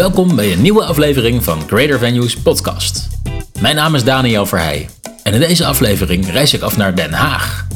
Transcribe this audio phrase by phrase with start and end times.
[0.00, 3.08] Welkom bij een nieuwe aflevering van Greater Venues podcast.
[3.60, 4.88] Mijn naam is Daniel Verheij
[5.22, 7.66] en in deze aflevering reis ik af naar Den Haag.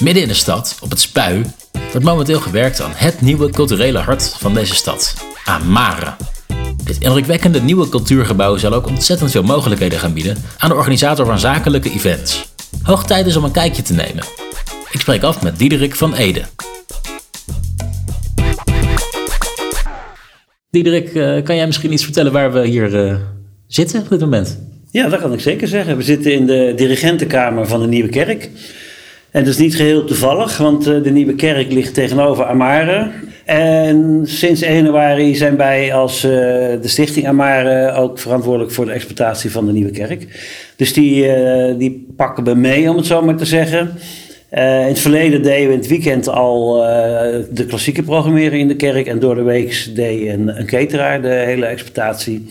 [0.00, 1.44] Midden in de stad, op het Spui,
[1.90, 5.14] wordt momenteel gewerkt aan het nieuwe culturele hart van deze stad,
[5.44, 6.14] Amare.
[6.84, 11.38] Dit indrukwekkende nieuwe cultuurgebouw zal ook ontzettend veel mogelijkheden gaan bieden aan de organisator van
[11.38, 12.48] zakelijke events.
[12.82, 14.24] Hoog tijd is om een kijkje te nemen.
[14.90, 16.42] Ik spreek af met Diederik van Ede.
[20.76, 23.16] Diederik, eh, kan jij misschien iets vertellen waar we hier uh,
[23.66, 24.58] zitten op dit moment?
[24.90, 25.96] Ja, dat kan ik zeker zeggen.
[25.96, 28.50] We zitten in de dirigentenkamer van de Nieuwe Kerk.
[29.30, 33.10] En dat is niet geheel toevallig, want uh, de Nieuwe Kerk ligt tegenover Amare.
[33.44, 39.50] En sinds 1 januari zijn wij als de Stichting Amare ook verantwoordelijk voor de exploitatie
[39.50, 40.26] van de Nieuwe Kerk.
[40.76, 41.26] Dus die,
[41.76, 43.90] die pakken we mee, om het zo maar te zeggen.
[44.50, 46.88] Uh, in het verleden deden we in het weekend al uh,
[47.50, 49.06] de klassieke programmeren in de kerk.
[49.06, 52.46] En door de week deed een, een cateraar de hele exploitatie.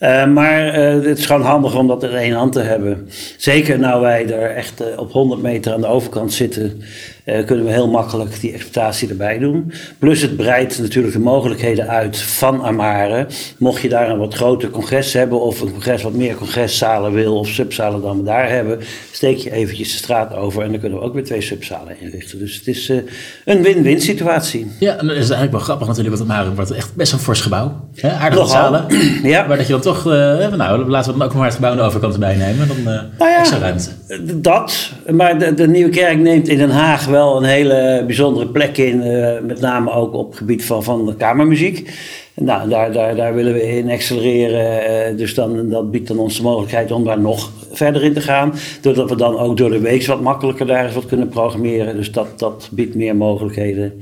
[0.00, 3.08] Uh, maar het is gewoon handig om dat in één hand te hebben.
[3.36, 6.82] Zeker nou wij er echt op 100 meter aan de overkant zitten.
[7.24, 9.72] Uh, kunnen we heel makkelijk die exploitatie erbij doen.
[9.98, 13.26] Plus het breidt natuurlijk de mogelijkheden uit van Amare.
[13.58, 17.38] Mocht je daar een wat groter congres hebben of een congres wat meer congresszalen wil
[17.38, 18.78] of subzalen dan we daar hebben,
[19.12, 22.38] steek je eventjes de straat over en dan kunnen we ook weer twee subzalen inrichten.
[22.38, 23.00] Dus het is uh,
[23.44, 24.70] een win-win situatie.
[24.78, 27.40] Ja, en dat is eigenlijk wel grappig natuurlijk, want Amare wordt echt best een fors
[27.40, 27.88] gebouw.
[27.94, 28.12] Hè?
[28.12, 28.86] Aardige zalen.
[29.22, 29.46] ja.
[29.46, 31.76] Maar dat je dan toch, uh, nou laten we dan ook maar het gebouw aan
[31.76, 33.90] de overkant erbij nemen, dan nou ja, extra ruimte.
[34.22, 38.78] Dat, maar de, de Nieuwe Kerk neemt in Den Haag wel een hele bijzondere plek
[38.78, 41.90] in, uh, met name ook op het gebied van, van de kamermuziek.
[42.34, 44.82] Nou, daar, daar, daar willen we in accelereren.
[45.12, 48.20] Uh, dus dan, dat biedt dan ons de mogelijkheid om daar nog verder in te
[48.20, 48.54] gaan.
[48.80, 51.96] Doordat we dan ook door de week wat makkelijker daar eens wat kunnen programmeren.
[51.96, 54.00] Dus dat, dat biedt meer mogelijkheden.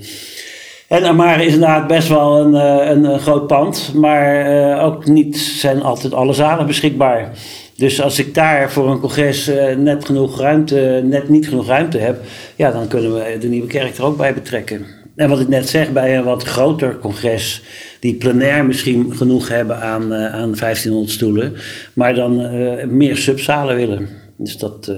[0.88, 2.54] En Amare is inderdaad best wel een,
[2.90, 3.92] een, een groot pand.
[3.94, 7.32] Maar uh, ook niet zijn altijd alle zalen beschikbaar.
[7.82, 11.98] Dus als ik daar voor een congres uh, net genoeg ruimte, net niet genoeg ruimte
[11.98, 12.20] heb,
[12.56, 14.86] ja, dan kunnen we de nieuwe kerk er ook bij betrekken.
[15.16, 17.62] En wat ik net zeg, bij een wat groter congres,
[18.00, 21.54] die plenair misschien genoeg hebben aan, uh, aan 1500 stoelen,
[21.92, 24.08] maar dan uh, meer subzalen willen.
[24.36, 24.92] Dus dat.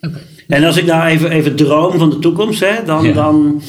[0.00, 0.20] Okay.
[0.48, 3.04] En als ik nou even, even droom van de toekomst, hè, dan.
[3.04, 3.12] Ja.
[3.12, 3.62] dan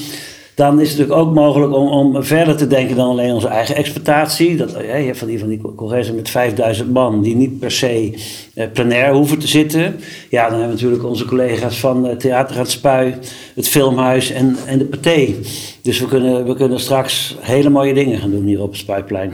[0.57, 3.75] dan is het natuurlijk ook mogelijk om, om verder te denken dan alleen onze eigen
[3.75, 4.55] exploitatie.
[4.55, 8.13] Dat, je hebt van die, van die congressen met 5000 man die niet per se
[8.55, 9.95] uh, plenair hoeven te zitten.
[10.29, 13.15] Ja, dan hebben we natuurlijk onze collega's van uh, Theater het Spui,
[13.55, 15.35] het Filmhuis en, en de Pathé.
[15.81, 19.33] Dus we kunnen, we kunnen straks hele mooie dingen gaan doen hier op het Spuiplein.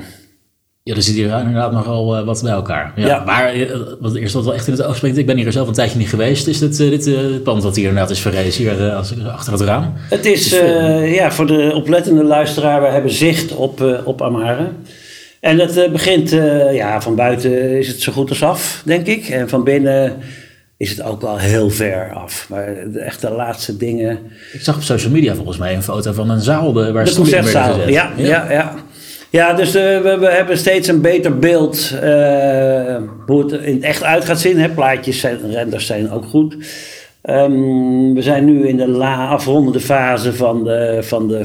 [0.86, 2.94] Ja, er zit hier inderdaad nogal uh, wat bij elkaar.
[2.96, 3.24] Ja, ja.
[3.26, 5.68] Maar uh, wat eerst wat wel echt in het oog springt, ik ben hier zelf
[5.68, 6.48] een tijdje niet geweest.
[6.48, 9.94] Is dit, uh, dit pand wat hier inderdaad is verrezen, hier als, achter het raam?
[10.10, 14.68] Het is, dus, ja, voor de oplettende luisteraar, we hebben zicht op, op Amare.
[15.40, 16.30] En het begint,
[16.72, 19.28] ja, van buiten is het zo goed als af, denk ik.
[19.28, 20.14] En van binnen
[20.78, 22.46] is het ook wel heel ver af.
[22.50, 24.20] Maar de echte laatste dingen...
[24.54, 27.90] Ik zag op social media volgens mij een foto van een zaal waar de concertzaal,
[27.90, 28.52] ja, ja, ja.
[28.52, 28.74] ja.
[29.34, 34.04] Ja, dus uh, we, we, hebben steeds een beter beeld uh, hoe het in echt
[34.04, 34.60] uit gaat zien.
[34.60, 34.70] Hè.
[34.70, 36.54] Plaatjes zijn, renders zijn ook goed.
[37.24, 41.42] Um, we zijn nu in de afrondende fase van de, van de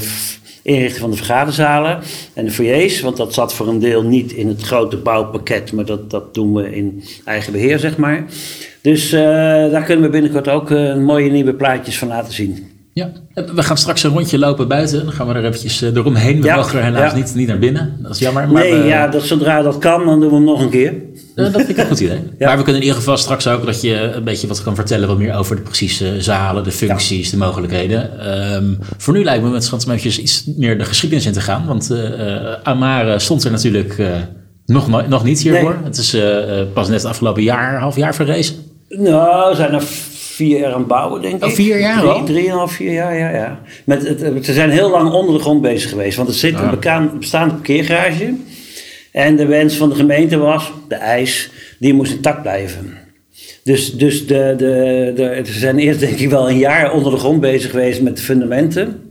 [0.62, 1.98] inrichting van de vergaderzalen
[2.34, 3.00] en de foyers.
[3.00, 6.54] Want dat zat voor een deel niet in het grote bouwpakket, maar dat, dat doen
[6.54, 8.24] we in eigen beheer, zeg maar.
[8.80, 9.20] Dus uh,
[9.70, 12.77] daar kunnen we binnenkort ook mooie nieuwe plaatjes van laten zien.
[12.98, 13.10] Ja,
[13.54, 15.04] we gaan straks een rondje lopen buiten.
[15.04, 16.40] Dan gaan we er eventjes eromheen.
[16.40, 17.16] We ja, mogen er helaas ja.
[17.16, 17.96] niet, niet naar binnen.
[18.02, 18.48] Dat is jammer.
[18.48, 20.92] Maar nee, we, ja, dat, zodra dat kan, dan doen we hem nog een keer.
[21.34, 22.20] Uh, dat vind ik een goed idee.
[22.38, 22.46] ja.
[22.46, 25.08] Maar we kunnen in ieder geval straks ook dat je een beetje wat kan vertellen.
[25.08, 28.28] Wat meer over de precieze zalen, de functies, de mogelijkheden.
[28.54, 31.66] Um, voor nu lijkt me met schatsemutjes iets meer de geschiedenis in te gaan.
[31.66, 34.02] Want uh, Amare stond er natuurlijk
[34.66, 35.74] nog, nog niet hiervoor.
[35.74, 35.84] Nee.
[35.84, 36.16] Het is
[36.72, 38.54] pas net het afgelopen jaar, half jaar verrezen.
[38.88, 39.82] Nou, zijn er
[40.38, 41.54] vier jaar aan bouwen, denk oh, ik.
[41.54, 43.60] vier jaar Drie, drieënhalf, vier jaar, ja, ja.
[43.84, 46.16] Met het, ze zijn heel lang onder de grond bezig geweest.
[46.16, 48.34] Want er zit een bekaan, bestaande parkeergarage.
[49.12, 52.96] En de wens van de gemeente was, de eis, die moest intact blijven.
[53.64, 57.18] Dus, dus de, de, de, ze zijn eerst denk ik wel een jaar onder de
[57.18, 59.07] grond bezig geweest met de fundamenten.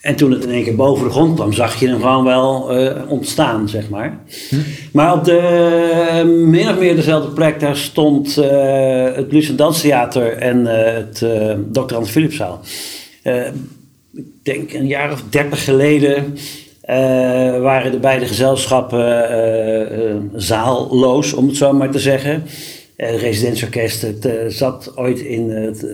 [0.00, 2.80] En toen het in één keer boven de grond kwam, zag je hem gewoon wel
[2.80, 4.18] uh, ontstaan, zeg maar.
[4.92, 5.40] Maar op de
[6.24, 8.44] uh, min of meer dezelfde plek, daar stond uh,
[9.14, 11.24] het en Danstheater en het
[11.72, 11.94] Dr.
[11.94, 12.60] Hans Philipszaal.
[14.12, 16.36] ik denk een jaar of dertig geleden
[17.60, 22.44] waren de beide gezelschappen zaalloos, om het zo maar te zeggen.
[22.96, 25.86] Het residentieorkest het, zat ooit in het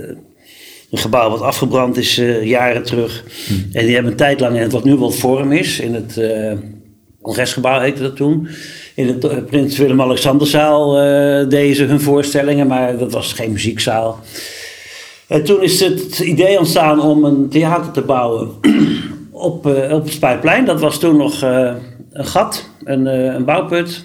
[0.95, 3.25] een gebouw wat afgebrand is uh, jaren terug.
[3.73, 6.53] En die hebben een tijd lang, en wat nu wat vorm is, in het uh,
[7.23, 8.49] congresgebouw heette dat toen.
[8.95, 10.93] In het Prins Willem-Alexanderzaal
[11.49, 14.21] deden ze hun voorstellingen, maar dat was geen muziekzaal.
[15.27, 18.51] En toen is het idee ontstaan om een theater te bouwen
[19.31, 20.65] op, op het Spuitplein.
[20.65, 24.05] Dat was toen nog een gat, een, een bouwput.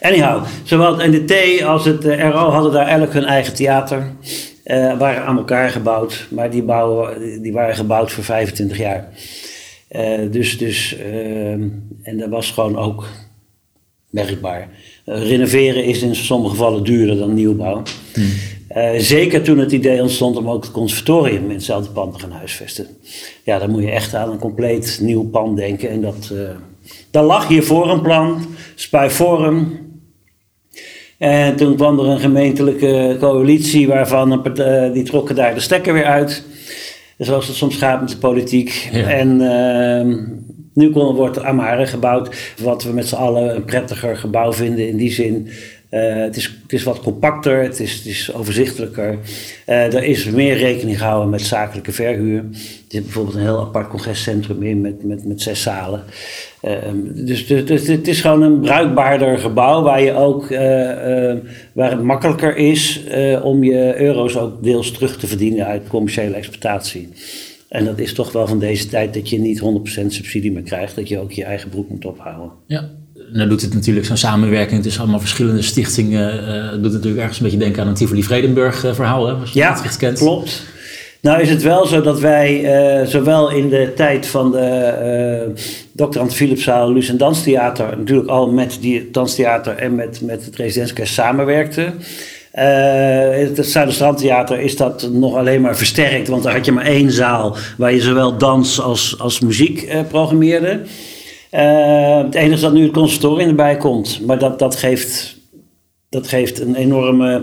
[0.00, 4.12] Anyhow, zowel het NDT als het RO hadden daar elk hun eigen theater.
[4.64, 9.08] Uh, waren aan elkaar gebouwd, maar die, bouwen, die waren gebouwd voor 25 jaar.
[9.90, 11.52] Uh, dus, dus uh,
[12.02, 13.06] en dat was gewoon ook
[14.10, 14.68] merkbaar.
[15.04, 17.82] renoveren is in sommige gevallen duurder dan nieuwbouw.
[18.14, 19.00] Hmm.
[19.00, 22.86] zeker toen het idee ontstond om ook het conservatorium in hetzelfde pand te gaan huisvesten.
[23.44, 25.90] Ja, dan moet je echt aan een compleet nieuw pand denken.
[25.90, 26.32] En dat,
[27.10, 29.83] daar lag hiervoor een plan, Spuiforum,
[31.18, 36.04] en toen kwam er een gemeentelijke coalitie waarvan uh, die trokken daar de stekker weer
[36.04, 36.44] uit.
[37.18, 38.88] Zoals het soms gaat met de politiek.
[38.92, 40.16] En uh,
[40.74, 45.12] nu wordt Amare gebouwd, wat we met z'n allen een prettiger gebouw vinden in die
[45.12, 45.48] zin.
[45.94, 49.18] Uh, het, is, het is wat compacter, het is, het is overzichtelijker.
[49.66, 52.38] Uh, er is meer rekening gehouden met zakelijke verhuur.
[52.38, 52.44] Er
[52.88, 56.04] zit bijvoorbeeld een heel apart congrescentrum in met, met, met zes zalen.
[56.64, 61.38] Ehm, dus, dus, het is gewoon een bruikbaarder gebouw waar, je ook, eh, eh,
[61.72, 66.34] waar het makkelijker is eh, om je euro's ook deels terug te verdienen uit commerciële
[66.34, 67.08] exploitatie.
[67.68, 70.96] En dat is toch wel van deze tijd dat je niet 100% subsidie meer krijgt,
[70.96, 72.50] dat je ook je eigen broek moet ophouden.
[72.66, 72.90] Ja,
[73.34, 76.34] nou doet het natuurlijk zo'n samenwerking tussen allemaal verschillende stichtingen.
[76.74, 79.58] Uh, doet natuurlijk ergens een beetje denken aan een Tivoli Vredenburg verhaal, hè, als je
[79.58, 80.18] ja, het kent.
[80.18, 80.62] klopt.
[81.20, 82.60] Nou is het wel zo dat wij
[83.00, 85.46] uh, zowel in de tijd van de
[85.96, 86.18] uh, Dr.
[86.18, 91.14] Ant Philipszaal, Luce en Danstheater, natuurlijk al met die danstheater en met, met het Residentiekerst
[91.14, 91.84] samenwerkten.
[91.84, 92.62] Uh,
[93.30, 97.56] het Zuiderstrandtheater is dat nog alleen maar versterkt, want daar had je maar één zaal
[97.76, 100.80] waar je zowel dans als, als muziek programmeerde.
[101.54, 105.38] Uh, het enige is dat nu het conservatorium erbij komt, maar dat, dat, geeft,
[106.08, 107.42] dat geeft een enorme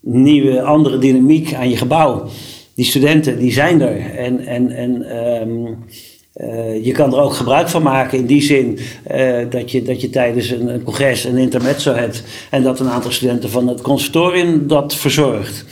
[0.00, 2.28] nieuwe, andere dynamiek aan je gebouw
[2.74, 4.14] die studenten die zijn er.
[4.16, 5.78] En, en, en um,
[6.34, 8.78] uh, je kan er ook gebruik van maken in die zin
[9.12, 12.88] uh, dat, je, dat je tijdens een, een, congres een intermezzo hebt en dat een
[12.88, 15.64] aantal studenten van het conservatorium dat verzorgt.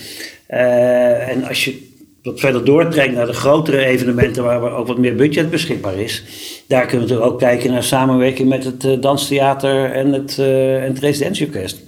[0.46, 1.85] En als je
[2.26, 6.22] wat verder doortrekt naar de grotere evenementen waar ook wat meer budget beschikbaar is,
[6.66, 10.98] daar kunnen we natuurlijk ook kijken naar samenwerking met het danstheater en het, en het
[10.98, 11.80] residentieorkest.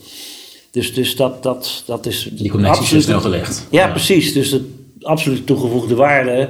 [0.70, 2.28] Dus, dus dat, dat, dat is.
[2.32, 3.66] Die connectie is snel gelegd.
[3.70, 4.32] Ja, ja, precies.
[4.32, 4.62] Dus het,
[5.02, 6.48] absoluut toegevoegde waarde.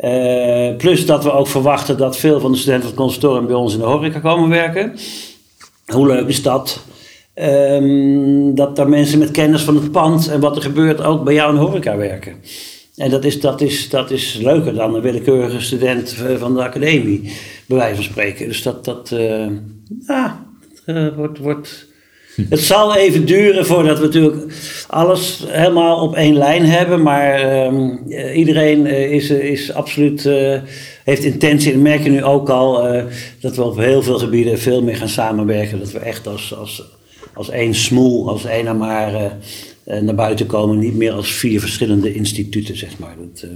[0.00, 3.56] Uh, plus dat we ook verwachten dat veel van de studenten van het conservatorium bij
[3.56, 4.94] ons in de horeca komen werken.
[5.86, 6.80] Hoe leuk is dat?
[7.34, 11.34] Um, dat daar mensen met kennis van het pand en wat er gebeurt ook bij
[11.34, 12.34] jou in de horeca werken.
[12.96, 17.32] En dat is, dat, is, dat is leuker dan een willekeurige student van de academie,
[17.66, 18.48] bij wijze van spreken.
[18.48, 19.46] Dus dat, dat uh,
[20.06, 20.46] ja,
[20.86, 21.86] uh, wordt, wordt
[22.48, 24.52] het zal even duren voordat we natuurlijk
[24.86, 27.02] alles helemaal op één lijn hebben.
[27.02, 30.58] Maar ehm, eh, iedereen is, is absoluut, uh,
[31.04, 31.72] heeft intentie.
[31.72, 32.82] En merken nu ook al
[33.40, 35.78] dat we op heel veel gebieden veel meer gaan samenwerken.
[35.78, 36.82] Dat we echt als, als,
[37.34, 39.36] als één smoel, als één maar
[40.00, 40.78] naar buiten komen.
[40.78, 43.14] Niet meer als vier verschillende instituten, zeg maar.
[43.18, 43.46] Dat,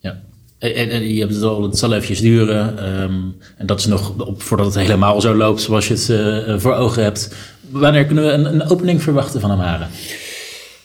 [0.00, 0.22] ja.
[0.58, 2.92] En, en, je hebt het al, het zal eventjes duren.
[3.02, 6.74] Um, en dat is nog op, voordat het helemaal zo loopt zoals je het voor
[6.74, 7.30] ogen hebt
[7.72, 9.84] wanneer kunnen we een, een opening verwachten van Amare?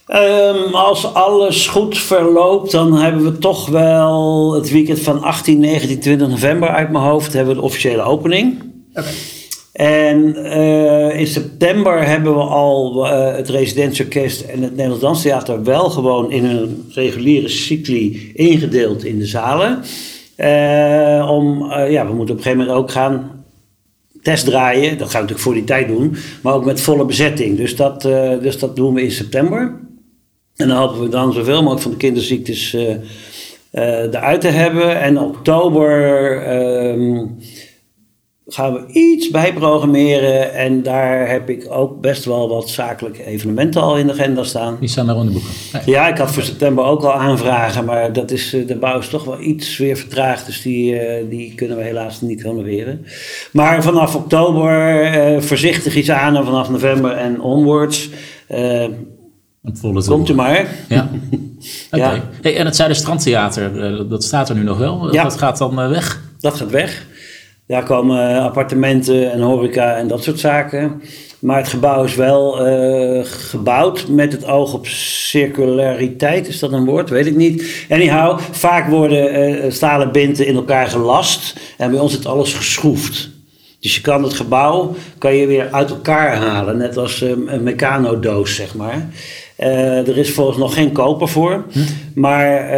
[0.07, 5.99] Um, als alles goed verloopt, dan hebben we toch wel het weekend van 18, 19,
[5.99, 8.61] 20 november uit mijn hoofd hebben we de officiële opening.
[8.91, 9.13] Okay.
[9.77, 15.89] En uh, in september hebben we al uh, het residentieorkest en het Nederlands Danstheater wel
[15.89, 19.81] gewoon in een reguliere cycli ingedeeld in de zalen.
[20.37, 23.45] Uh, om, ja, we moeten op een gegeven moment ook gaan
[24.21, 24.97] testdraaien.
[24.97, 26.15] Dat gaan we natuurlijk voor die tijd doen.
[26.41, 27.57] Maar ook met volle bezetting.
[27.57, 28.01] Dus dat,
[28.41, 29.79] dus dat doen we in september.
[30.55, 32.75] En dan hopen we dan zoveel mogelijk van de kinderziektes
[33.71, 35.01] eruit te hebben.
[35.01, 37.25] En oktober ehm,
[38.47, 40.53] gaan we iets bijprogrammeren.
[40.53, 44.77] En daar heb ik ook best wel wat zakelijke evenementen al in de agenda staan.
[44.79, 45.51] Die staan er in de boeken.
[45.85, 47.85] Ja, ik had voor september ook al aanvragen.
[47.85, 50.45] Maar dat is, eh, de bouw is toch wel iets weer vertraagd.
[50.45, 53.05] Dus die, eh, die kunnen we helaas niet honoreren.
[53.51, 56.35] Maar vanaf oktober uh, voorzichtig iets aan.
[56.35, 58.09] En vanaf november en onwards.
[58.49, 58.85] Uh,
[60.05, 60.67] Komt u maar.
[61.89, 62.21] Ja.
[62.41, 65.13] Hey, en het Zuiderstrandtheater, dat staat er nu nog wel.
[65.13, 65.23] Ja.
[65.23, 66.21] Dat gaat dan weg?
[66.39, 67.06] Dat gaat weg.
[67.67, 71.01] Daar komen appartementen en horeca en dat soort zaken.
[71.39, 76.47] Maar het gebouw is wel uh, gebouwd met het oog op circulariteit.
[76.47, 77.09] Is dat een woord?
[77.09, 77.85] Weet ik niet.
[77.89, 81.59] Anyhow, vaak worden uh, stalen binten in elkaar gelast.
[81.77, 83.29] En bij ons is alles geschroefd.
[83.79, 87.63] Dus je kan het gebouw kan je weer uit elkaar halen, net als um, een
[87.63, 89.07] mecanodoos, zeg maar.
[89.59, 91.63] Uh, er is volgens nog geen koper voor.
[91.71, 91.79] Hm.
[92.15, 92.69] Maar uh,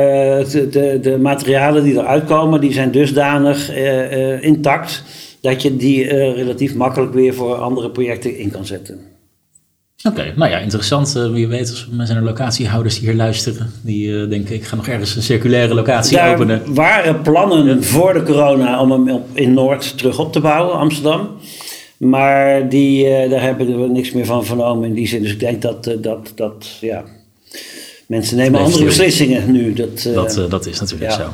[0.50, 5.04] de, de, de, materialen die eruit komen, die zijn dusdanig uh, intact
[5.42, 9.00] dat je die relatief makkelijk weer voor andere projecten in kan zetten.
[10.04, 11.16] Oké, nou ja, interessant.
[11.18, 14.88] Uh, wie weet, er zijn locatiehouders die hier luisteren, die uh, denken ik ga nog
[14.88, 16.62] ergens een circulaire locatie Daar openen.
[16.66, 20.78] Er waren plannen voor de corona om hem op, in Noord terug op te bouwen,
[20.78, 21.30] Amsterdam.
[22.00, 25.22] Maar die, uh, daar hebben we niks meer van vernomen in die zin.
[25.22, 27.04] Dus ik denk dat, dat, dat ja,
[28.06, 29.74] mensen nemen andere beslissingen nu.
[29.74, 31.18] Dat, dat, dat is natuurlijk ja.
[31.18, 31.30] zo.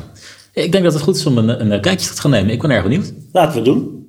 [0.52, 2.50] Ik denk dat het goed is om een, een kijkje te gaan nemen.
[2.50, 3.12] Ik ben erg benieuwd.
[3.32, 4.06] Laten we het doen.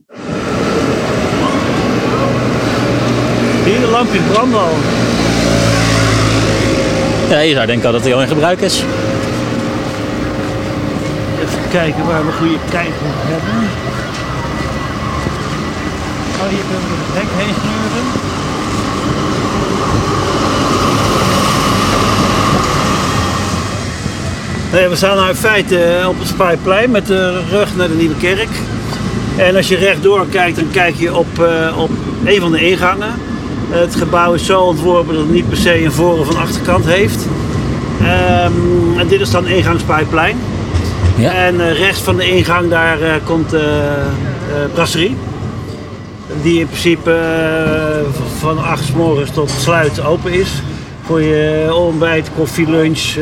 [3.66, 4.76] Hier de lampje branden al.
[7.30, 8.84] Ja, je zou denken dat hij al in gebruik is.
[11.42, 14.07] Even kijken waar we goede kijk op hebben.
[16.42, 17.56] Oh, hier door het hek heen.
[24.72, 28.16] Nee, we staan nou in feite op het Spijplein met de rug naar de Nieuwe
[28.16, 28.50] Kerk.
[29.38, 31.90] En als je rechtdoor kijkt, dan kijk je op, uh, op
[32.26, 33.14] een van de ingangen.
[33.70, 36.86] Het gebouw is zo ontworpen dat het niet per se een voor- of een achterkant
[36.86, 37.26] heeft.
[38.02, 40.38] Um, en dit is dan ingangspijplein.
[41.16, 41.32] Ja.
[41.32, 43.92] En uh, rechts van de ingang daar uh, komt de
[44.50, 45.16] uh, brasserie.
[46.48, 47.20] Die in principe
[48.40, 50.50] van 8 s morgens tot sluit open is.
[51.06, 53.16] Voor je ontbijt, koffie, lunch,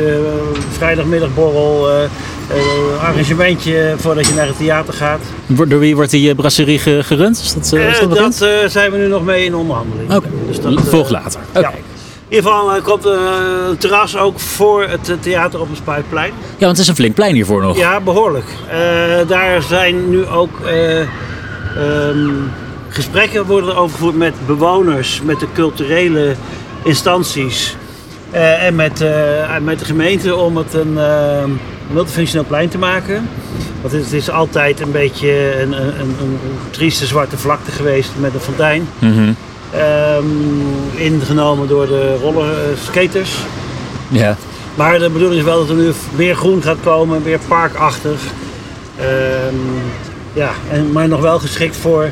[0.70, 5.20] vrijdagmiddagborrel, uh, arrangementje voordat je naar het theater gaat.
[5.46, 7.38] Door wie wordt die brasserie gerund?
[7.38, 10.14] Is dat, uh, is dat, dat uh, zijn we nu nog mee in onderhandeling.
[10.14, 10.30] Oké, okay.
[10.46, 11.40] dus dat volgt later.
[11.48, 11.62] Okay.
[11.62, 11.70] Ja.
[12.28, 16.32] In ieder geval komt een terras ook voor het theater op het Spuitplein.
[16.34, 17.76] Ja, want het is een flink plein hiervoor nog.
[17.76, 18.46] Ja, behoorlijk.
[19.26, 20.60] daar zijn nu ook
[21.76, 22.50] um,
[22.96, 26.34] gesprekken worden overgevoerd met bewoners, met de culturele
[26.82, 27.76] instanties
[28.34, 31.44] uh, en met, uh, met de gemeente om het een uh,
[31.92, 33.28] multifunctioneel plein te maken.
[33.80, 36.38] Want het is altijd een beetje een, een, een, een
[36.70, 38.88] trieste zwarte vlakte geweest met een fontein.
[38.98, 39.36] Mm -hmm.
[40.18, 40.60] um,
[40.94, 43.30] ingenomen door de rollerskaters.
[44.08, 44.36] Ja.
[44.74, 48.20] Maar de bedoeling is wel dat er nu meer groen gaat komen, meer parkachtig.
[49.00, 49.60] Um,
[50.32, 52.10] ja, en, maar nog wel geschikt voor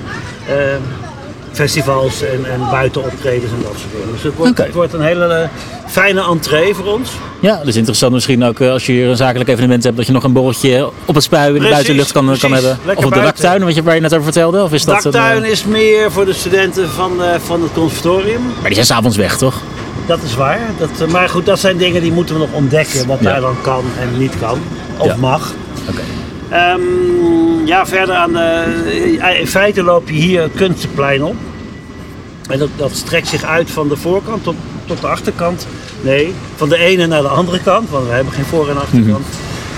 [1.53, 4.13] festivals en, en buitenoptredens en dat soort dingen.
[4.13, 4.67] Dus het wordt, okay.
[4.67, 5.49] het wordt een hele
[5.87, 7.11] fijne entree voor ons.
[7.41, 10.25] Ja, dus interessant misschien ook als je hier een zakelijk evenement hebt, dat je nog
[10.25, 12.79] een borreltje op het spui in de buitenlucht kan, kan hebben.
[12.85, 14.63] Lekker of op de daktuin, wat je, waar je net over vertelde.
[14.63, 17.13] Of is dat daktuin is meer voor de studenten van,
[17.45, 18.43] van het conservatorium.
[18.43, 19.61] Maar die zijn s'avonds weg, toch?
[20.07, 20.61] Dat is waar.
[20.79, 23.07] Dat, maar goed, dat zijn dingen die moeten we nog ontdekken.
[23.07, 23.25] Wat ja.
[23.25, 24.59] daar dan kan en niet kan.
[24.97, 25.17] Of ja.
[25.17, 25.53] mag.
[25.83, 25.91] Oké.
[25.91, 26.24] Okay.
[26.55, 31.35] Um, ja, verder aan de, in feite loop je hier het kunstenplein op.
[32.49, 34.55] En dat, dat strekt zich uit van de voorkant tot,
[34.87, 35.67] tot de achterkant.
[36.01, 39.07] Nee, van de ene naar de andere kant, want we hebben geen voor- en achterkant.
[39.07, 39.15] Mm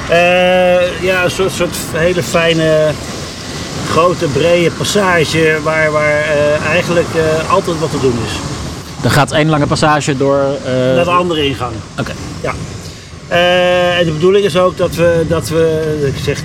[0.06, 0.10] -hmm.
[0.10, 2.90] uh, ja, een soort, soort hele fijne,
[3.88, 8.32] grote, brede passage waar, waar uh, eigenlijk uh, altijd wat te doen is.
[9.04, 10.44] Er gaat één lange passage door...
[10.94, 11.72] Naar de andere ingang.
[11.92, 12.00] Oké.
[12.00, 12.14] Okay.
[12.40, 12.52] Ja.
[13.30, 16.40] Uh, en de bedoeling is ook dat we, dat we ik zeg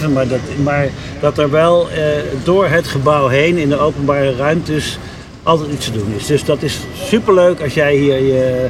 [0.00, 0.88] 24-7, maar dat, maar
[1.20, 1.96] dat er wel uh,
[2.44, 4.98] door het gebouw heen in de openbare ruimtes
[5.42, 6.26] altijd iets te doen is.
[6.26, 8.66] Dus dat is superleuk als jij hier je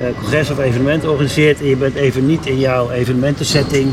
[0.00, 3.92] uh, congres of evenement organiseert en je bent even niet in jouw evenementensetting.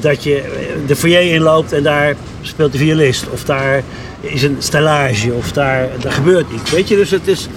[0.00, 0.42] dat je
[0.86, 3.82] de foyer inloopt en daar speelt de violist of daar
[4.20, 6.70] is een stellage of daar, daar gebeurt iets.
[6.70, 7.48] Weet je, dus het is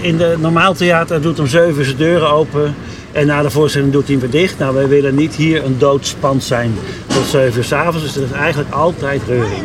[0.00, 2.74] in de normaal theater doet om 7 zijn deuren open.
[3.16, 4.58] En na de voorstelling doet hij weer dicht.
[4.58, 6.74] Nou, wij willen niet hier een doodspand zijn
[7.06, 8.02] tot 7 uur s avonds.
[8.02, 9.62] Dus er is eigenlijk altijd reuring.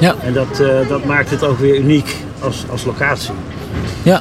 [0.00, 0.14] Ja.
[0.22, 3.30] En dat, uh, dat maakt het ook weer uniek als, als locatie.
[4.02, 4.20] Ja.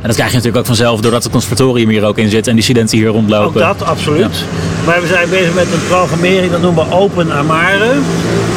[0.00, 2.54] En dat krijg je natuurlijk ook vanzelf doordat het conservatorium hier ook in zit en
[2.54, 3.68] die studenten hier rondlopen.
[3.68, 4.20] Ook dat, absoluut.
[4.20, 4.86] Ja.
[4.86, 7.92] Maar we zijn bezig met een programmering, dat noemen we Open Amare.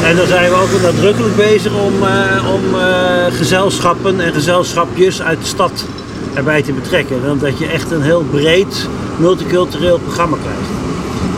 [0.03, 2.83] En daar zijn we ook nadrukkelijk bezig om, uh, om uh,
[3.29, 5.85] gezelschappen en gezelschapjes uit de stad
[6.33, 7.15] erbij te betrekken.
[7.25, 10.69] Dan dat je echt een heel breed multicultureel programma krijgt.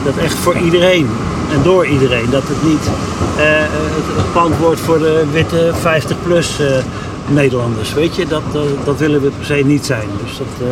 [0.04, 1.08] Dat echt voor iedereen
[1.52, 2.30] en door iedereen.
[2.30, 3.44] Dat het niet uh,
[4.18, 6.68] het, pand wordt voor de witte 50-plus uh,
[7.28, 7.94] Nederlanders.
[7.94, 10.08] Weet je, dat, uh, dat willen we per se niet zijn.
[10.26, 10.68] Dus dat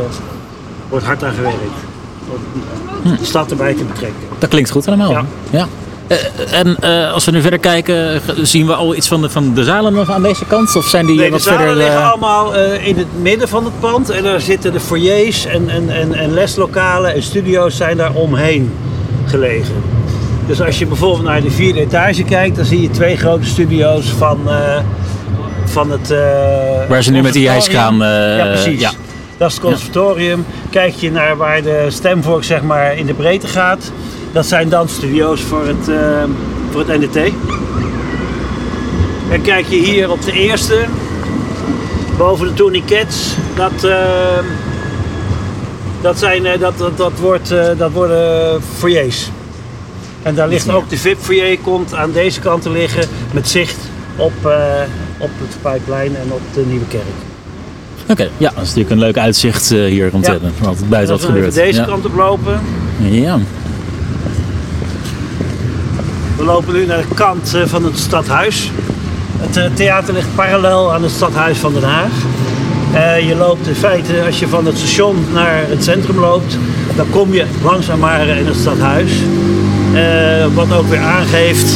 [0.89, 1.57] wordt hard aan gewerkt.
[3.03, 4.21] Om de stad erbij te betrekken.
[4.39, 5.11] Dat klinkt goed allemaal.
[5.11, 5.25] Ja.
[5.49, 5.67] ja.
[6.07, 6.17] Uh,
[6.59, 9.63] en uh, als we nu verder kijken, zien we al iets van de, van de
[9.63, 10.75] zalen nog aan deze kant?
[10.75, 11.83] Of zijn die nee, wat de zalen verder?
[11.83, 14.09] liggen allemaal uh, in het midden van het pand.
[14.09, 18.71] En daar zitten de foyers en, en, en, en leslokalen en studio's zijn daar omheen
[19.25, 19.73] gelegen.
[20.47, 24.05] Dus als je bijvoorbeeld naar de vierde etage kijkt, dan zie je twee grote studio's
[24.17, 24.79] van, eh,
[25.65, 26.11] van het.
[26.11, 26.19] eh,
[26.89, 28.79] Waar ze nu met die ijskraan, eh, ja, precies.
[28.79, 28.91] ja.
[29.37, 30.45] Dat is het conservatorium.
[30.69, 33.91] Kijk je naar waar de stemvork zeg maar in de breedte gaat,
[34.33, 36.23] dat zijn dan studio's voor het, eh,
[36.71, 37.15] voor het NDT.
[39.31, 40.85] En kijk je hier op de eerste,
[42.17, 44.39] boven de tourniquets, dat, eh,
[46.01, 49.29] dat, zijn, eh, dat, dat, dat, wordt, eh, dat worden foyers.
[50.23, 53.77] En daar ligt ook de VIP-foyer, komt aan deze kant te liggen met zicht
[54.15, 54.51] op, eh,
[55.17, 57.03] op het Pijplein en op de Nieuwe Kerk.
[58.09, 60.31] Oké, ja, dat is natuurlijk een leuk uitzicht hier rond Ja.
[60.31, 60.53] hebben.
[60.61, 61.53] Wat buiten wat gebeurt.
[61.53, 61.85] deze ja.
[61.85, 62.61] kant op lopen.
[62.99, 63.39] Ja.
[66.43, 68.71] We lopen nu naar de kant eh, van het stadhuis.
[69.37, 72.11] Het eh, theater ligt parallel aan het stadhuis van Den Haag.
[72.93, 76.57] Eh, je loopt in feite, als je van het station naar het centrum loopt,
[76.95, 79.11] dan kom je langzaam maar in het stadhuis.
[80.53, 81.73] Wat ook weer aangeeft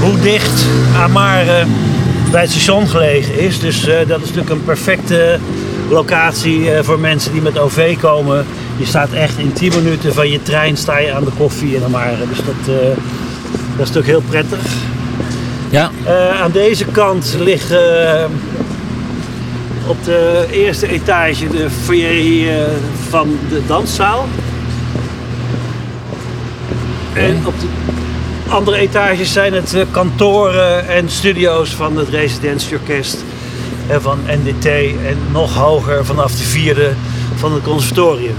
[0.00, 0.66] hoe dicht
[0.96, 1.64] Amare
[2.30, 3.60] bij het station gelegen is.
[3.60, 5.38] Dus dat is natuurlijk een perfecte
[5.88, 8.46] locatie voor mensen die met OV komen.
[8.82, 11.84] Je staat echt in 10 minuten van je trein sta je aan de koffie in
[11.84, 12.28] Amare.
[12.28, 12.88] Dus dat, eh,
[13.76, 14.58] dat is natuurlijk heel prettig.
[15.70, 18.24] ja, Eh, aan deze kant liggen eh,
[19.86, 22.68] op de eerste etage de foyer
[23.08, 24.28] van de danszaal.
[27.12, 27.66] En op de
[28.48, 33.24] andere etages zijn het kantoren en studio's van het residentieorkest
[33.88, 34.66] en van NDT
[35.06, 36.92] en nog hoger vanaf de vierde
[37.34, 38.36] van het conservatorium.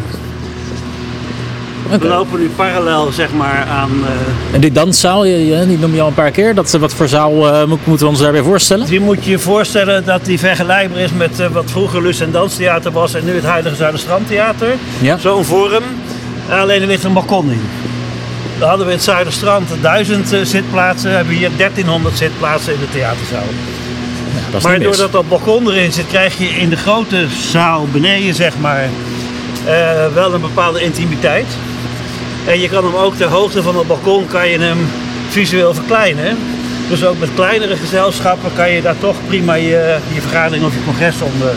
[2.00, 6.07] We lopen nu parallel zeg maar aan eh, En die danszaal, die noem je al
[6.07, 6.55] een paar keer.
[6.55, 8.88] Dat, wat voor zaal eh, mo- moeten we ons daarbij voorstellen?
[8.88, 12.31] Die moet je je voorstellen dat die vergelijkbaar is met eh, wat vroeger Lust en
[12.31, 14.67] Danstheater was en nu het huidige Zuiderstrandtheater.
[15.01, 15.17] Ja.
[15.17, 15.83] Zo'n vorm.
[16.50, 17.62] Alleen er ligt een balkon in.
[18.59, 22.79] Dan hadden we in het Zuiderstrand 1000 eh, zitplaatsen, hebben we hier 1300 zitplaatsen in
[22.79, 23.47] de theaterzaal.
[24.62, 28.88] Maar doordat dat balkon erin zit, krijg je in de grote zaal beneden, zeg maar,
[30.13, 31.45] wel een bepaalde intimiteit.
[32.45, 34.77] En je kan hem ook ter hoogte van het balkon kan je hem
[35.29, 36.38] visueel verkleinen.
[36.89, 40.84] Dus ook met kleinere gezelschappen kan je daar toch prima je, je vergadering of je
[40.86, 41.49] congres onder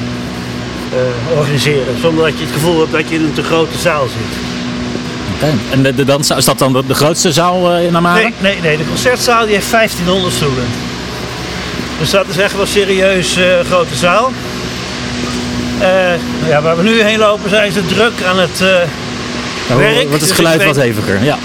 [0.93, 2.01] eh, organiseren.
[2.01, 4.39] Zonder dat je het gevoel hebt dat je in een te grote zaal zit.
[5.35, 5.53] Oké.
[5.71, 8.23] En de, de danszaal, is dat dan de, de grootste zaal eh, in Amare?
[8.23, 10.65] Nee, nee, nee, de concertzaal die heeft 1500 stoelen.
[11.99, 14.33] Dus dat is echt wel een serieus eh, grote zaal.
[15.79, 18.63] Nou ja, waar we nu heen lopen zijn ze druk aan het
[19.69, 19.95] eh, Nou, werk.
[19.95, 21.23] Wordt Dus het ik geluid weet- wat heviger?
[21.25, 21.39] Ja.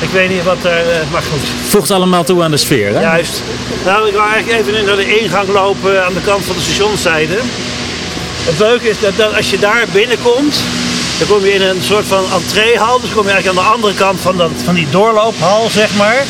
[0.00, 1.40] Ik weet niet wat er, eh, maar goed.
[1.68, 3.00] Voegt allemaal toe aan de sfeer, hè?
[3.00, 3.42] Juist.
[3.84, 7.38] Nou, ik wil eigenlijk even naar de ingang lopen aan de kant van de stationszijde.
[8.44, 10.56] Het leuke is dat, dat als je daar binnenkomt,
[11.18, 13.00] dan kom je in een soort van entreehal.
[13.00, 16.22] Dus kom je eigenlijk aan de andere kant van, dat, van die doorloophal, zeg maar.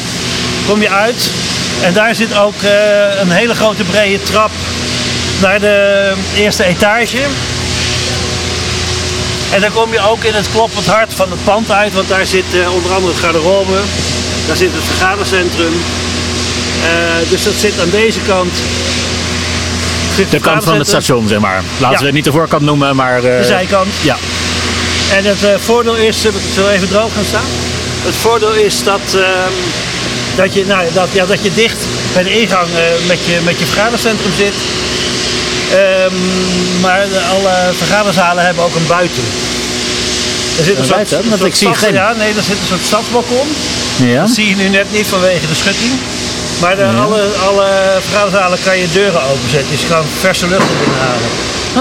[0.69, 1.31] Kom je uit.
[1.83, 4.51] En daar zit ook eh, een hele grote brede trap
[5.41, 7.19] naar de eerste etage.
[9.53, 12.27] En dan kom je ook in het kloppend hart van het pand uit, want daar
[12.27, 13.79] zit eh, onder andere het garderobe,
[14.47, 15.73] daar zit het vergadercentrum.
[16.83, 18.53] Eh, dus dat zit aan deze kant.
[20.31, 21.63] De kant van het station, zeg maar.
[21.79, 21.99] Laten Ja.
[21.99, 23.17] we het niet de voorkant noemen, maar...
[23.25, 23.89] eh, De zijkant.
[24.03, 24.17] Ja.
[25.17, 27.49] En het voordeel is, ik zal even droog gaan staan.
[28.05, 29.53] Het voordeel is dat, ehm,
[30.37, 31.77] dat, je, nou, dat, ja, dat je dicht
[32.15, 32.67] bij de ingang
[33.07, 34.53] met, je, met je vergadercentrum zit.
[35.73, 36.15] Ehm,
[36.81, 39.23] maar alle vergaderzalen hebben ook een buiten.
[40.59, 41.19] Er zit Een buiten?
[41.19, 43.49] een Want soort ik zie geen- Ja, nee, er zit een soort stadsbalkon.
[43.97, 44.21] Ja.
[44.21, 45.93] Dat zie je nu net niet vanwege de schutting.
[46.61, 47.69] Maar de, alle, alle
[48.09, 49.71] vergaderzalen kan je deuren openzetten.
[49.71, 51.31] Dus je kan verse lucht erin halen.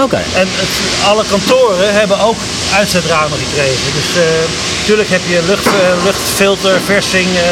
[0.04, 0.20] Oké.
[0.34, 0.74] En het,
[1.10, 2.36] alle kantoren hebben ook
[2.74, 3.88] uitzetramen gekregen.
[3.98, 4.08] Dus
[4.80, 7.42] natuurlijk heb je lucht, eh, luchtfilter, versing, eh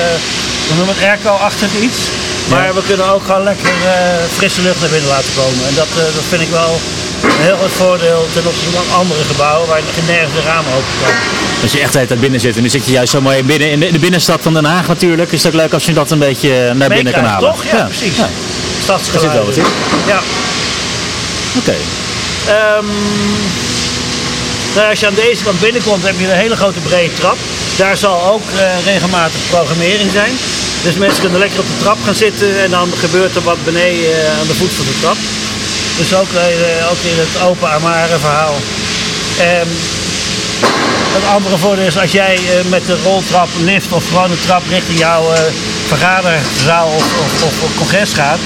[0.68, 1.98] we noemen het airco-achtig iets.
[2.50, 3.92] Maar we kunnen ook gewoon lekker eh,
[4.36, 5.62] frisse lucht naar binnen laten komen.
[5.68, 6.80] En dat, eh, dat vind ik wel
[7.22, 10.94] een heel groot voordeel ten opzichte van andere gebouwen waar je nergens de ramen open
[11.02, 11.14] kan.
[11.62, 12.56] Als je echt de hele tijd binnen zit.
[12.56, 14.64] En nu zit je juist zo mooi binnen in de, in de binnenstad van Den
[14.64, 15.32] Haag natuurlijk.
[15.32, 17.50] Is het ook leuk als je dat een beetje naar binnen kan halen.
[17.50, 17.64] toch?
[17.64, 18.16] Ja, precies.
[18.16, 18.28] Ja.
[18.82, 19.44] Stadsgeluiden.
[19.44, 20.20] Daar zit wel Ja.
[21.58, 21.74] Oké.
[22.46, 22.86] Ehm,
[24.74, 27.36] nou, als je aan deze kant binnenkomt, heb je een hele grote brede trap.
[27.76, 30.32] Daar zal ook eh, regelmatig programmering zijn.
[30.86, 34.12] Dus mensen kunnen lekker op de trap gaan zitten en dan gebeurt er wat beneden
[34.12, 35.16] eh, aan de voet van de trap.
[35.98, 38.54] Dus ook, eh, ook in het open Amare verhaal.
[39.38, 39.70] Ehm,
[41.16, 44.62] het andere voordeel is als jij eh, met de roltrap, lift of gewoon een trap
[44.68, 45.24] richting jouw
[45.86, 48.38] vergaderzaal of, of, congres gaat,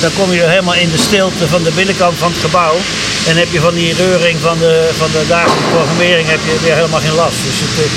[0.00, 2.76] dan kom je helemaal in de stilte van de binnenkant van het gebouw.
[3.28, 6.74] En heb je van die reuring van de, van de dagelijkse programmering heb je weer
[6.74, 7.38] helemaal geen last.
[7.46, 7.90] Dus het,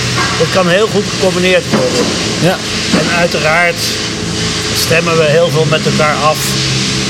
[0.43, 2.05] het kan heel goed gecombineerd worden.
[2.41, 2.57] Ja.
[3.01, 3.81] En uiteraard
[4.85, 6.39] stemmen we heel veel met elkaar af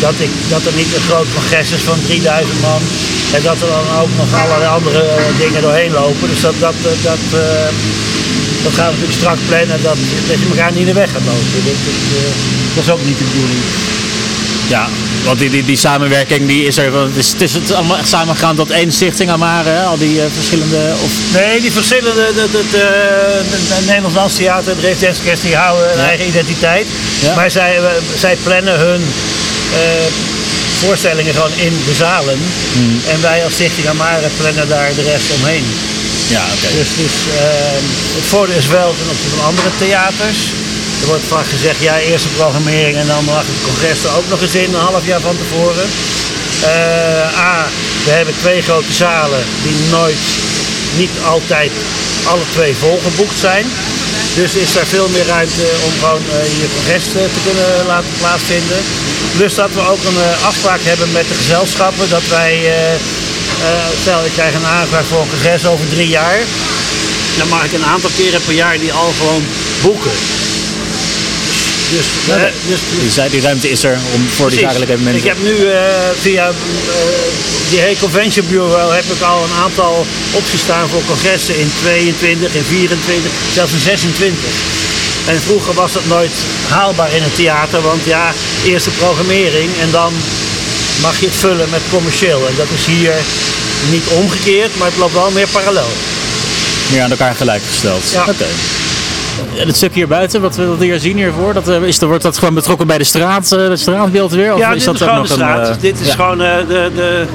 [0.06, 2.82] dat, ik, dat er niet een groot congres is van 3000 man.
[3.36, 6.30] En dat er dan ook nog allerlei andere eh, dingen doorheen lopen.
[6.30, 7.70] Dus dat, dat, eh, dat, eh,
[8.64, 11.28] dat gaan we natuurlijk strak plannen dat, dat je elkaar niet in de weg gaat
[11.32, 11.48] lopen.
[11.54, 12.00] Dat, dat,
[12.76, 13.62] dat is ook niet de bedoeling.
[14.72, 14.88] Ja,
[15.24, 16.94] want die, die, die samenwerking die is er.
[16.96, 19.84] Het is, het is het allemaal samengegaan tot één stichting Amare, hè?
[19.84, 20.94] al die eh, verschillende.
[21.04, 25.56] Of, Nee, die verschillende, de, de, de, de, de Nederlands Dans Theater, de Reefdansorkest, die
[25.56, 26.04] houden Ja.
[26.08, 26.88] eigen identiteit.
[27.22, 27.36] Ja.
[27.36, 27.84] Maar zij, eh,
[28.16, 29.02] zij plannen hun
[29.74, 29.80] eh,
[30.80, 32.38] voorstellingen gewoon in de zalen.
[32.74, 33.02] Hmm.
[33.14, 35.66] En wij als Stichting Amare plannen daar de rest omheen.
[36.30, 36.68] ja, oké.
[36.78, 37.44] Dus, dus eh,
[38.18, 40.38] het voordeel is wel ten opzichte van andere theaters.
[41.02, 44.30] Er wordt vaak gezegd, ja, eerst de programmering en dan mag het congres er ook
[44.30, 45.88] nog eens in, een half jaar van tevoren.
[46.64, 47.68] Eh, A,
[48.06, 50.24] we hebben twee grote zalen die nooit,
[50.98, 51.72] niet altijd
[52.24, 53.66] alle twee volgeboekt zijn.
[54.36, 58.14] Dus is daar veel meer ruimte om gewoon eh, je congres eh, te kunnen laten
[58.20, 58.82] plaatsvinden.
[59.38, 63.00] Plus dat we ook een eh, afspraak hebben met de gezelschappen dat wij, eh, eh,
[64.02, 66.40] stel ik krijg een aanvraag voor een congres over drie jaar,
[67.38, 69.44] dan mag ik een aantal keren per jaar die al gewoon
[69.82, 70.12] boeken.
[71.98, 75.22] Dus, dus, eh, dus, Die, zei- die ruimte is er om voor die zakelijke evenementen.
[75.30, 75.80] Ik heb nu eh,
[76.22, 76.54] via eh,
[77.70, 82.54] die hele convention bureau heb ik al een aantal opties staan voor congressen in 22,
[82.54, 84.40] in 24, zelfs in 26.
[85.26, 86.32] En vroeger was dat nooit
[86.68, 88.34] haalbaar in het theater, want ja,
[88.66, 90.14] eerst de programmering en dan
[91.02, 92.48] mag je het vullen met commercieel.
[92.48, 93.14] En dat is hier
[93.90, 95.90] niet omgekeerd, maar het loopt wel meer parallel.
[96.92, 98.04] meer aan elkaar gelijkgesteld.
[98.12, 98.22] Ja.
[98.30, 98.46] Oké.
[99.60, 102.08] En het stuk hier buiten, wat we we hier zien hiervoor, dat, eh, is, er-
[102.08, 104.54] wordt dat gewoon betrokken bij de straat, eh, het straatbeeld weer?
[104.54, 105.68] Of ja, is dit dat is ook gewoon de straat.
[105.68, 107.26] Een, eh, dit is ja, gewoon de, de,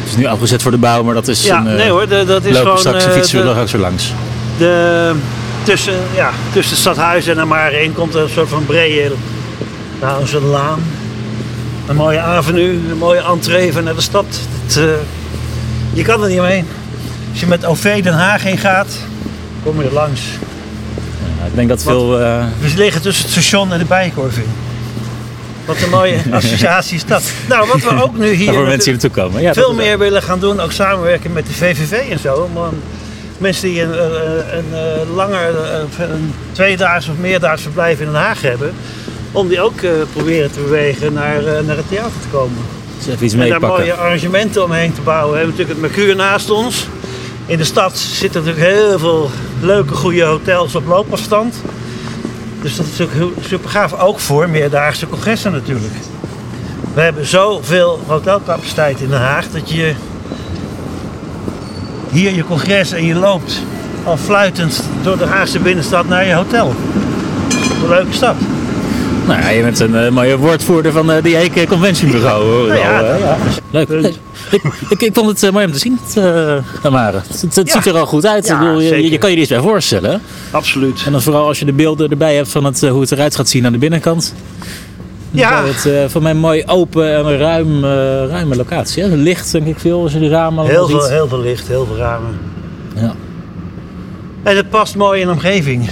[0.00, 1.64] Het is nu afgezet voor de bouw, maar dat is ja, een...
[1.76, 4.12] nee hoor, de- dat is lopen gewoon straks een eh, fietsen de- er langs.
[4.58, 5.12] de,
[5.62, 9.12] tussen, ja, tussen het stadhuis en Amare in komt een soort van brede,
[10.00, 10.82] nou, een laan.
[11.86, 14.26] Een mooie avenue, een mooie entree van naar de stad.
[15.92, 16.66] Je kan er niet omheen.
[17.30, 18.86] Als je met OV Den Haag heen gaat,
[19.64, 20.20] kom je er langs.
[21.46, 22.20] Ik denk dat veel...
[22.20, 24.48] eh, We liggen tussen het station en de Bijenkorf in.
[25.64, 27.22] Wat een mooie associatie is dat.
[27.48, 29.42] Nou, wat we ook nu hier voor mensen hier naartoe komen.
[29.42, 32.48] Ja, veel meer willen gaan doen, ook samenwerken met de VVV en zo.
[32.54, 32.74] Om
[33.38, 35.48] mensen die een, een, een, eh, langer,
[35.98, 38.74] een, een tweedaags of meerdaags verblijf in Den Haag hebben,
[39.32, 42.56] om die ook eh, proberen te bewegen naar, naar het theater te komen.
[42.98, 45.30] Dus even iets En daar mooie arrangementen omheen te bouwen.
[45.32, 46.86] We hebben natuurlijk het Mercure naast ons.
[47.46, 49.30] In de stad zitten natuurlijk heel veel
[49.60, 51.54] leuke, goede hotels op loopafstand.
[52.62, 54.00] Dus dat is heel super gaaf.
[54.00, 55.94] Ook voor meerdaagse congressen natuurlijk.
[56.94, 59.94] We hebben zoveel hotelcapaciteit in Den Haag dat je
[62.10, 63.62] hier je congres en je loopt
[64.04, 66.74] al fluitend door de Haagse binnenstad naar je hotel.
[67.82, 68.36] Een leuke stad.
[69.26, 72.44] Nou ja, je bent een eh, mooie woordvoerder van eh, die Heek Convention Bureau.
[72.44, 72.66] hoor.
[72.66, 73.20] Nou ja, eh,
[73.70, 74.14] dat- Leuk.
[74.50, 77.22] Ik, ik, ik vond het eh, mooi om te zien, het, eh, Tamara.
[77.28, 77.72] Het, het Ja.
[77.72, 78.46] ziet er al goed uit.
[78.46, 80.20] Ja, ik bedoel, je, kan je er iets bij voorstellen.
[80.50, 81.02] Absoluut.
[81.06, 83.36] En dan vooral als je de beelden erbij hebt van het, eh, hoe het eruit
[83.36, 84.34] gaat zien aan de binnenkant.
[85.30, 85.64] Ja.
[85.64, 87.90] Het, eh, voor mij mooi open en ruim, eh,
[88.28, 89.02] ruime locatie.
[89.02, 89.08] Hè?
[89.08, 91.10] Licht denk ik veel als je die ramen Heel veel, ziet.
[91.10, 92.38] heel veel licht, heel veel ramen.
[92.94, 93.14] Ja.
[94.42, 95.88] En het past mooi in de omgeving.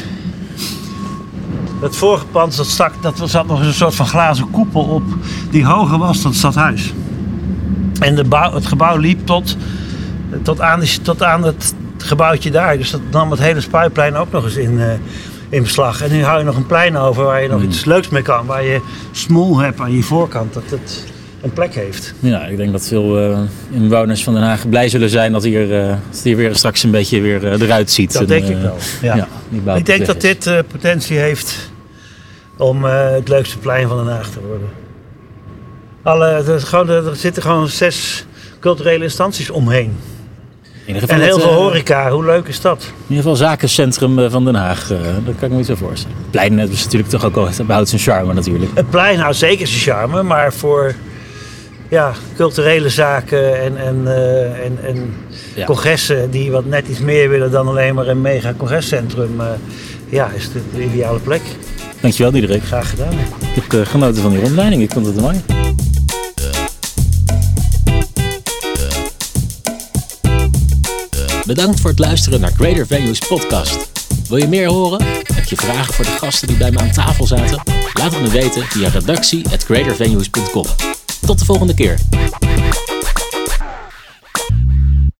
[1.84, 4.82] Het vorige pand dat stak, dat was- zat nog eens een soort van glazen koepel
[4.82, 5.02] op
[5.50, 6.92] die hoger was dan het stadhuis.
[8.00, 9.56] En de bouw, het gebouw liep tot,
[10.42, 12.78] tot, aan, tot aan het gebouwtje daar.
[12.78, 14.86] Dus dat nam het hele spuitplein ook nog eens in, eh,
[15.48, 16.02] in beslag.
[16.02, 18.46] En nu hou je nog een plein over waar je nog iets leuks mee kan.
[18.46, 18.80] Waar je
[19.12, 20.54] smoel hebt aan je voorkant.
[20.54, 21.04] Dat het
[21.40, 22.14] een plek heeft.
[22.20, 23.38] ja, ik denk dat veel eh,
[23.70, 26.90] inwoners van Den Haag blij zullen zijn dat hier, dat het hier weer straks een
[26.90, 28.12] beetje weer eruit ziet.
[28.12, 28.76] Dat En, denk ik wel.
[29.02, 29.28] Ja.
[29.74, 31.72] Ik denk dat dit potentie heeft
[32.56, 34.68] om eh, het leukste plein van Den Haag te worden.
[36.02, 38.26] Alle, er, er zitten gewoon zes
[38.60, 39.96] culturele instanties omheen.
[40.84, 42.82] In En heel veel eh, horeca, hoe leuk is dat?
[42.82, 44.86] In ieder geval zakencentrum eh, van Den Haag.
[45.24, 46.16] dat kan ik me niet zo voorstellen.
[46.16, 48.70] Het plein is natuurlijk toch ook al, behoudt zijn charme natuurlijk.
[48.74, 50.94] Het plein houdt zeker zijn charme, maar voor
[51.88, 54.06] ja, culturele zaken en, en,
[54.62, 55.14] en, en
[55.54, 55.64] Ja.
[55.64, 59.40] congressen die wat net iets meer willen dan alleen maar een mega congrescentrum,
[60.08, 61.42] ja, is het de ideale plek.
[62.04, 62.64] Dankjewel Diederik.
[62.64, 63.12] Graag gedaan.
[63.54, 64.82] Ik heb eh, genoten van die rondleiding.
[64.82, 65.40] Ik vond het mooi.
[71.46, 73.90] Bedankt voor het luisteren naar Greater Venues podcast.
[74.28, 75.02] Wil je meer horen?
[75.34, 77.62] Heb je vragen voor de gasten die bij me aan tafel zaten?
[77.92, 80.64] Laat het me weten via redactie@greatervenues.com.
[81.26, 81.98] Tot de volgende keer.